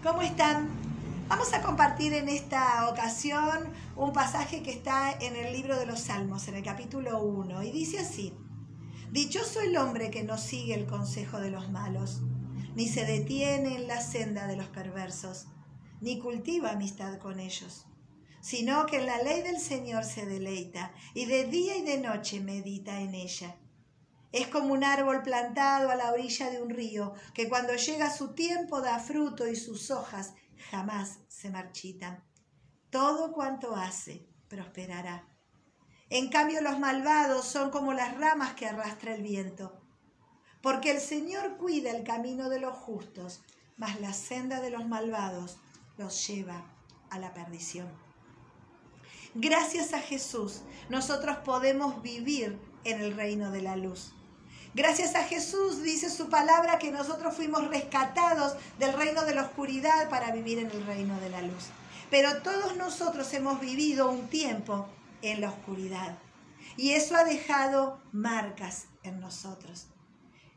[0.00, 0.68] ¿Cómo están?
[1.26, 6.02] Vamos a compartir en esta ocasión un pasaje que está en el libro de los
[6.02, 8.32] Salmos, en el capítulo 1, y dice así,
[9.10, 12.20] Dichoso el hombre que no sigue el consejo de los malos,
[12.76, 15.48] ni se detiene en la senda de los perversos,
[16.00, 17.86] ni cultiva amistad con ellos,
[18.40, 22.38] sino que en la ley del Señor se deleita, y de día y de noche
[22.38, 23.56] medita en ella.
[24.32, 28.34] Es como un árbol plantado a la orilla de un río, que cuando llega su
[28.34, 30.34] tiempo da fruto y sus hojas
[30.70, 32.22] jamás se marchitan.
[32.90, 35.26] Todo cuanto hace prosperará.
[36.10, 39.80] En cambio los malvados son como las ramas que arrastra el viento.
[40.62, 43.42] Porque el Señor cuida el camino de los justos,
[43.76, 45.58] mas la senda de los malvados
[45.96, 46.64] los lleva
[47.10, 47.88] a la perdición.
[49.34, 54.14] Gracias a Jesús, nosotros podemos vivir en el reino de la luz.
[54.74, 60.08] Gracias a Jesús dice su palabra que nosotros fuimos rescatados del reino de la oscuridad
[60.10, 61.66] para vivir en el reino de la luz.
[62.10, 64.88] Pero todos nosotros hemos vivido un tiempo
[65.22, 66.18] en la oscuridad
[66.76, 69.88] y eso ha dejado marcas en nosotros.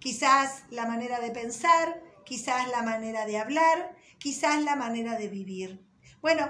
[0.00, 5.86] Quizás la manera de pensar, quizás la manera de hablar, quizás la manera de vivir.
[6.20, 6.48] Bueno,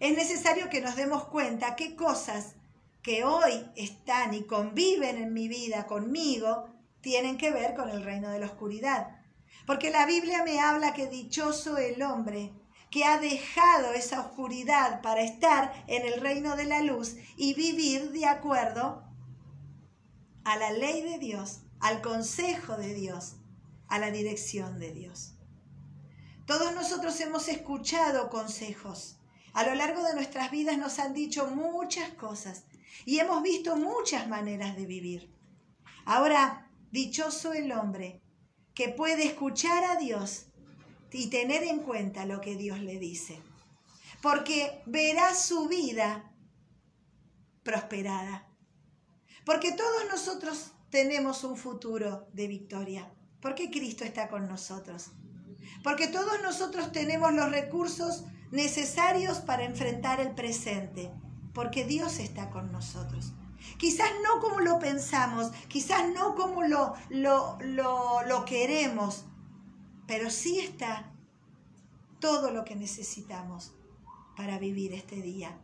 [0.00, 2.54] es necesario que nos demos cuenta qué cosas
[3.04, 6.70] que hoy están y conviven en mi vida conmigo
[7.02, 9.20] tienen que ver con el reino de la oscuridad.
[9.66, 12.50] Porque la Biblia me habla que dichoso el hombre
[12.90, 18.10] que ha dejado esa oscuridad para estar en el reino de la luz y vivir
[18.10, 19.04] de acuerdo
[20.44, 23.36] a la ley de Dios, al consejo de Dios,
[23.88, 25.34] a la dirección de Dios.
[26.46, 29.18] Todos nosotros hemos escuchado consejos.
[29.52, 32.64] A lo largo de nuestras vidas nos han dicho muchas cosas
[33.04, 35.30] y hemos visto muchas maneras de vivir.
[36.04, 38.22] Ahora, dichoso el hombre
[38.74, 40.46] que puede escuchar a Dios
[41.12, 43.40] y tener en cuenta lo que Dios le dice,
[44.20, 46.32] porque verá su vida
[47.62, 48.48] prosperada.
[49.44, 55.12] Porque todos nosotros tenemos un futuro de victoria, porque Cristo está con nosotros.
[55.82, 61.12] Porque todos nosotros tenemos los recursos necesarios para enfrentar el presente
[61.54, 63.32] porque Dios está con nosotros.
[63.78, 69.24] Quizás no como lo pensamos, quizás no como lo, lo, lo, queremos,
[70.06, 71.12] pero sí está
[72.20, 73.72] todo lo que necesitamos
[74.36, 75.58] para vivir este día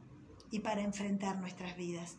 [0.51, 2.17] y para enfrentar nuestras vidas.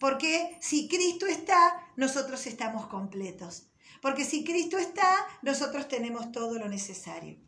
[0.00, 3.66] Porque si Cristo está, nosotros estamos completos.
[4.00, 5.08] Porque si Cristo está,
[5.42, 7.38] nosotros tenemos todo lo necesario.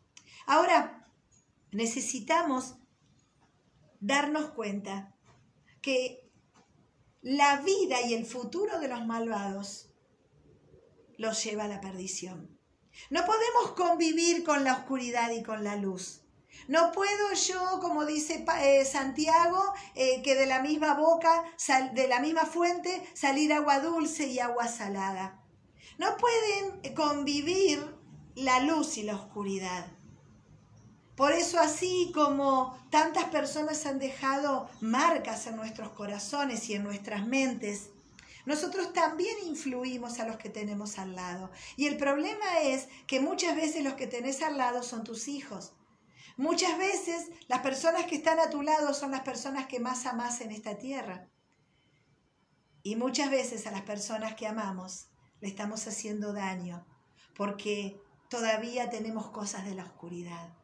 [0.45, 1.07] Ahora,
[1.71, 2.75] necesitamos
[3.99, 5.12] darnos cuenta
[5.83, 6.31] que
[7.21, 9.93] la vida y el futuro de los malvados
[11.17, 12.57] los lleva a la perdición.
[13.11, 16.21] No podemos convivir con la oscuridad y con la luz.
[16.67, 19.61] No puedo yo, como dice eh, Santiago,
[19.95, 21.43] eh, que de la misma boca,
[21.93, 25.43] de la misma fuente, salir agua dulce y agua salada.
[25.97, 27.95] No pueden convivir
[28.35, 29.92] la luz y la oscuridad.
[31.15, 37.25] Por eso así como tantas personas han dejado marcas en nuestros corazones y en nuestras
[37.27, 37.89] mentes,
[38.45, 41.51] nosotros también influimos a los que tenemos al lado.
[41.77, 45.73] Y el problema es que muchas veces los que tenés al lado son tus hijos.
[46.35, 50.41] Muchas veces las personas que están a tu lado son las personas que más amas
[50.41, 51.29] en esta tierra.
[52.81, 55.07] Y muchas veces a las personas que amamos
[55.39, 56.85] le estamos haciendo daño
[57.35, 60.62] porque todavía tenemos cosas de la oscuridad.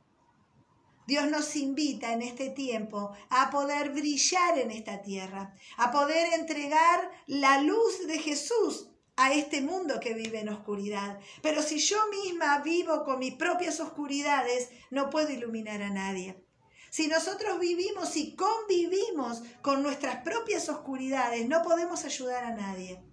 [1.09, 7.09] Dios nos invita en este tiempo a poder brillar en esta tierra, a poder entregar
[7.25, 11.20] la luz de Jesús a este mundo que vive en oscuridad.
[11.42, 16.46] Pero si yo misma vivo con mis propias oscuridades, no puedo iluminar a nadie.
[16.92, 23.03] Si nosotros vivimos y convivimos con nuestras propias oscuridades, no podemos ayudar a nadie.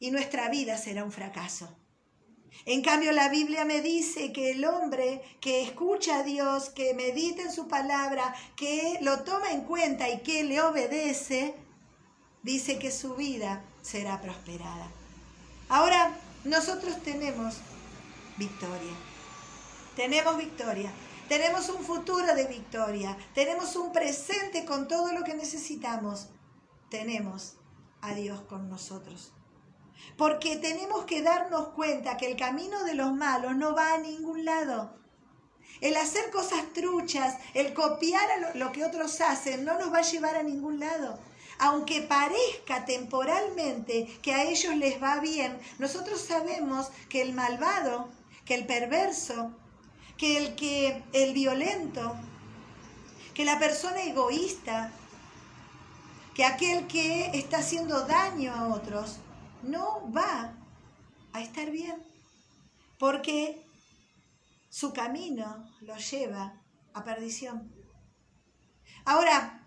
[0.00, 1.80] Y nuestra vida será un fracaso.
[2.66, 7.42] En cambio, la Biblia me dice que el hombre que escucha a Dios, que medita
[7.42, 11.54] en su palabra, que lo toma en cuenta y que le obedece,
[12.42, 14.90] dice que su vida será prosperada.
[15.68, 17.56] Ahora, nosotros tenemos
[18.36, 18.94] victoria.
[19.96, 20.90] Tenemos victoria.
[21.28, 23.16] Tenemos un futuro de victoria.
[23.34, 26.28] Tenemos un presente con todo lo que necesitamos.
[26.88, 27.54] Tenemos
[28.00, 29.32] a Dios con nosotros.
[30.16, 34.44] Porque tenemos que darnos cuenta que el camino de los malos no va a ningún
[34.44, 34.94] lado.
[35.80, 40.36] El hacer cosas truchas, el copiar lo que otros hacen, no nos va a llevar
[40.36, 41.18] a ningún lado.
[41.58, 48.08] Aunque parezca temporalmente que a ellos les va bien, nosotros sabemos que el malvado,
[48.44, 49.52] que el perverso,
[50.16, 52.14] que el que el violento,
[53.34, 54.92] que la persona egoísta,
[56.34, 59.18] que aquel que está haciendo daño a otros
[59.62, 60.56] no va
[61.32, 62.02] a estar bien,
[62.98, 63.66] porque
[64.68, 66.62] su camino lo lleva
[66.92, 67.72] a perdición.
[69.04, 69.66] Ahora,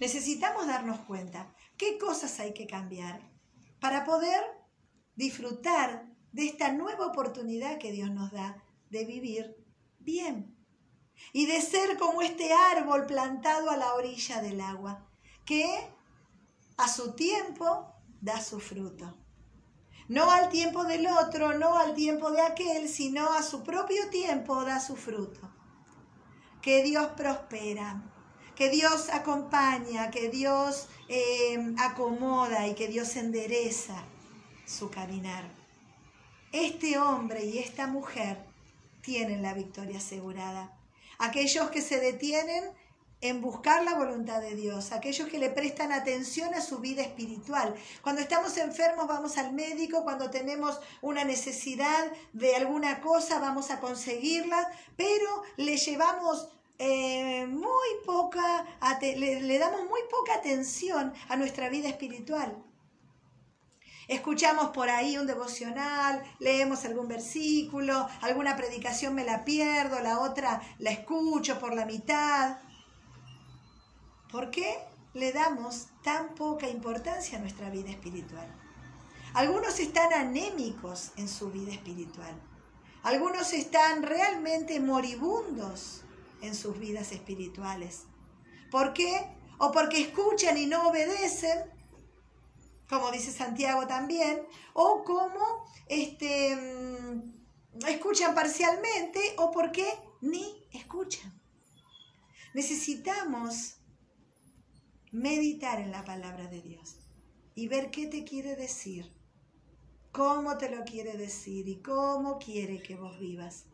[0.00, 3.20] necesitamos darnos cuenta qué cosas hay que cambiar
[3.80, 4.42] para poder
[5.14, 9.56] disfrutar de esta nueva oportunidad que Dios nos da de vivir
[9.98, 10.56] bien
[11.32, 15.06] y de ser como este árbol plantado a la orilla del agua,
[15.44, 15.90] que
[16.76, 19.16] a su tiempo da su fruto.
[20.08, 24.64] No al tiempo del otro, no al tiempo de aquel, sino a su propio tiempo
[24.64, 25.52] da su fruto.
[26.62, 28.02] Que Dios prospera,
[28.56, 34.02] que Dios acompaña, que Dios eh, acomoda y que Dios endereza
[34.66, 35.44] su caminar.
[36.52, 38.44] Este hombre y esta mujer
[39.02, 40.76] tienen la victoria asegurada.
[41.18, 42.64] Aquellos que se detienen
[43.20, 47.74] en buscar la voluntad de Dios, aquellos que le prestan atención a su vida espiritual.
[48.02, 53.80] Cuando estamos enfermos vamos al médico, cuando tenemos una necesidad de alguna cosa vamos a
[53.80, 56.48] conseguirla, pero le llevamos
[56.78, 58.64] eh, muy poca,
[59.00, 62.64] le, le damos muy poca atención a nuestra vida espiritual.
[64.06, 70.62] Escuchamos por ahí un devocional, leemos algún versículo, alguna predicación me la pierdo, la otra
[70.78, 72.56] la escucho por la mitad.
[74.30, 74.78] ¿Por qué
[75.14, 78.46] le damos tan poca importancia a nuestra vida espiritual?
[79.32, 82.34] Algunos están anémicos en su vida espiritual.
[83.02, 86.02] Algunos están realmente moribundos
[86.42, 88.04] en sus vidas espirituales.
[88.70, 89.34] ¿Por qué?
[89.58, 91.58] O porque escuchan y no obedecen,
[92.88, 94.42] como dice Santiago también,
[94.74, 99.86] o como este, mm, escuchan parcialmente, o porque
[100.20, 101.32] ni escuchan.
[102.52, 103.77] Necesitamos
[105.12, 106.96] meditar en la palabra de Dios
[107.54, 109.12] y ver qué te quiere decir,
[110.12, 113.66] cómo te lo quiere decir y cómo quiere que vos vivas.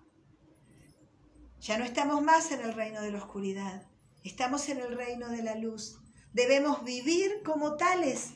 [1.60, 3.86] Ya no estamos más en el reino de la oscuridad,
[4.22, 5.98] estamos en el reino de la luz.
[6.32, 8.32] Debemos vivir como tales,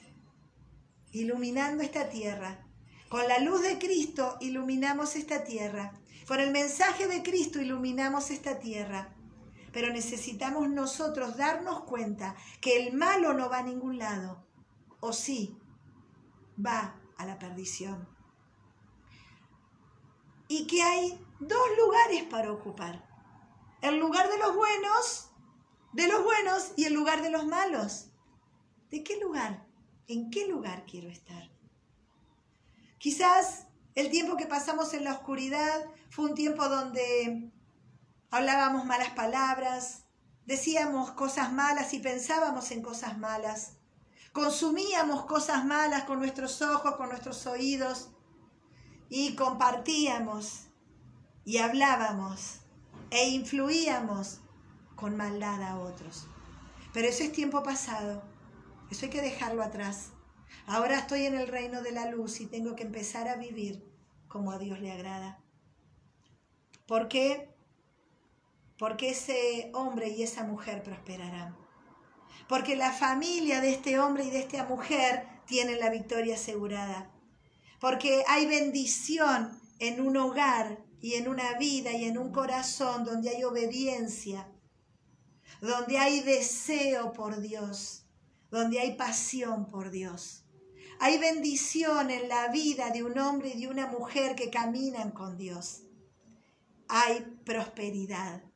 [1.12, 2.64] iluminando esta tierra.
[3.08, 5.92] Con la luz de Cristo iluminamos esta tierra.
[6.26, 9.14] Con el mensaje de Cristo iluminamos esta tierra.
[9.72, 14.46] Pero necesitamos nosotros darnos cuenta que el malo no va a ningún lado,
[15.00, 15.58] o sí,
[16.64, 18.08] va a la perdición.
[20.48, 23.06] Y que hay dos lugares para ocupar.
[23.82, 25.30] El lugar de los buenos,
[25.92, 28.10] de los buenos y el lugar de los malos.
[28.90, 29.66] ¿De qué lugar?
[30.06, 31.50] ¿En qué lugar quiero estar?
[32.98, 37.52] Quizás el tiempo que pasamos en la oscuridad fue un tiempo donde
[38.30, 40.04] hablábamos malas palabras,
[40.46, 43.78] decíamos cosas malas y pensábamos en cosas malas,
[44.32, 48.10] consumíamos cosas malas con nuestros ojos, con nuestros oídos
[49.08, 50.66] y compartíamos
[51.44, 52.60] y hablábamos
[53.10, 54.40] e influíamos
[54.94, 56.26] con maldad a otros.
[56.92, 58.22] Pero eso es tiempo pasado,
[58.90, 60.10] eso hay que dejarlo atrás.
[60.66, 63.84] Ahora estoy en el reino de la luz y tengo que empezar a vivir
[64.28, 65.40] como a Dios le agrada.
[66.86, 67.54] ¿Por qué?
[68.78, 71.56] Porque ese hombre y esa mujer prosperarán.
[72.49, 77.11] Porque la familia de este hombre y de esta mujer tiene la victoria asegurada.
[77.80, 83.30] Porque hay bendición en un hogar y en una vida y en un corazón donde
[83.30, 84.49] hay obediencia,
[85.61, 88.04] donde hay deseo por Dios,
[88.50, 90.44] donde hay pasión por Dios.
[91.00, 95.37] Hay bendición en la vida de un hombre y de una mujer que caminan con
[95.37, 95.82] Dios.
[96.88, 98.48] Hay prosperidad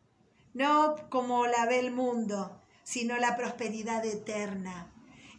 [0.54, 4.90] no como la ve el mundo, sino la prosperidad eterna,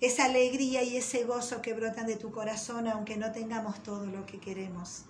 [0.02, 4.26] esa alegría y ese gozo que brotan de tu corazón aunque no tengamos todo lo
[4.26, 5.04] que queremos,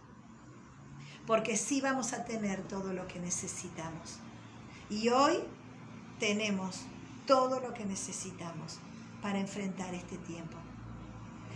[1.25, 4.19] porque sí vamos a tener todo lo que necesitamos.
[4.89, 5.39] Y hoy
[6.19, 6.81] tenemos
[7.25, 8.79] todo lo que necesitamos
[9.21, 10.57] para enfrentar este tiempo.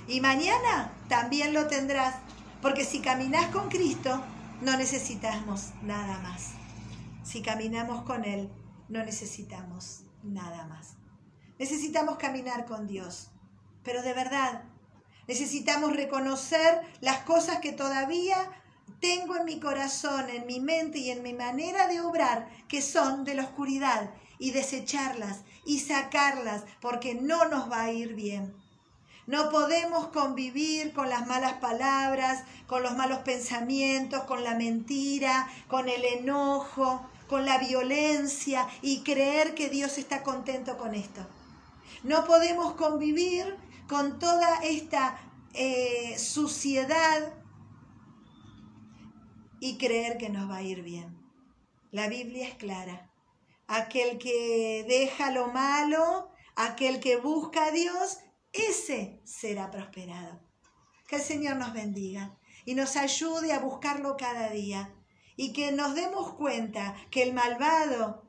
[0.07, 2.15] Y mañana también lo tendrás,
[2.61, 4.23] porque si caminas con Cristo,
[4.61, 6.53] no necesitamos nada más.
[7.27, 8.49] Si caminamos con Él,
[8.87, 10.93] no necesitamos nada más.
[11.59, 13.31] Necesitamos caminar con Dios,
[13.83, 14.63] pero de verdad,
[15.27, 18.37] necesitamos reconocer las cosas que todavía
[19.01, 23.25] tengo en mi corazón, en mi mente y en mi manera de obrar, que son
[23.25, 28.55] de la oscuridad, y desecharlas y sacarlas, porque no nos va a ir bien.
[29.25, 35.89] No podemos convivir con las malas palabras, con los malos pensamientos, con la mentira, con
[35.89, 41.25] el enojo, con la violencia y creer que Dios está contento con esto.
[42.03, 43.55] No podemos convivir
[43.87, 45.19] con toda esta
[45.53, 47.33] eh, suciedad
[49.59, 51.17] y creer que nos va a ir bien.
[51.91, 53.11] La Biblia es clara.
[53.67, 58.19] Aquel que deja lo malo, aquel que busca a Dios,
[58.53, 60.39] ese será prosperado.
[61.07, 64.93] Que el Señor nos bendiga y nos ayude a buscarlo cada día
[65.37, 68.23] y que nos demos cuenta que el malvado,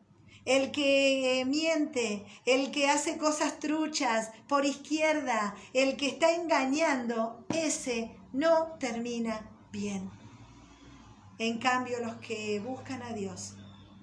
[0.45, 8.15] el que miente, el que hace cosas truchas por izquierda, el que está engañando, ese
[8.33, 10.11] no termina bien.
[11.39, 13.55] En cambio, los que buscan a Dios,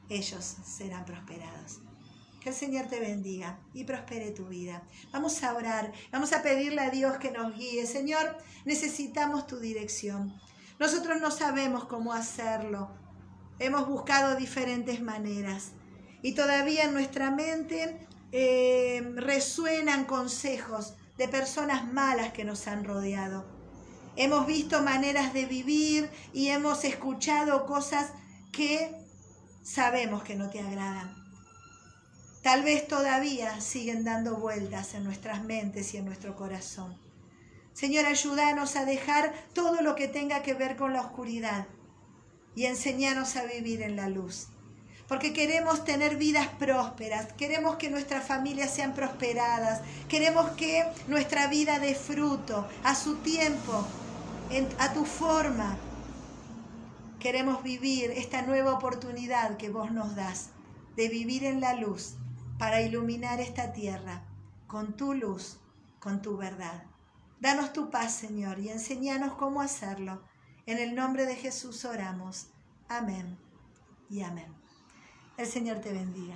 [0.10, 1.80] ellos serán prosperados.
[2.40, 4.84] Que el Señor te bendiga y prospere tu vida.
[5.12, 7.88] Vamos a orar, vamos a pedirle a Dios que nos guíe.
[7.88, 10.40] Señor, necesitamos tu dirección.
[10.79, 12.89] Nosotros no sabemos cómo hacerlo.
[13.60, 15.72] Hemos buscado diferentes maneras
[16.22, 23.46] y todavía en nuestra mente eh, resuenan consejos de personas malas que nos han rodeado.
[24.17, 28.12] Hemos visto maneras de vivir y hemos escuchado cosas
[28.51, 28.96] que
[29.63, 31.15] sabemos que no te agradan.
[32.41, 37.05] Tal vez todavía siguen dando vueltas en nuestras mentes y en nuestro corazón.
[37.75, 41.67] Señor, ayúdanos a dejar todo lo que tenga que ver con la oscuridad
[42.55, 44.48] y enséñanos a vivir en la luz.
[45.10, 51.79] Porque queremos tener vidas prósperas, queremos que nuestras familias sean prosperadas, queremos que nuestra vida
[51.79, 53.86] dé fruto a su tiempo,
[54.79, 55.77] a tu forma.
[57.20, 60.51] Queremos vivir esta nueva oportunidad que vos nos das
[60.96, 62.13] de vivir en la luz
[62.58, 64.24] para iluminar esta tierra
[64.65, 65.58] con tu luz,
[66.00, 66.95] con tu verdad.
[67.39, 70.24] Danos tu paz, Señor, y enséñanos cómo hacerlo.
[70.65, 72.48] En el nombre de Jesús oramos.
[72.88, 73.38] Amén
[74.10, 74.54] y amén.
[75.38, 76.36] El Señor te bendiga.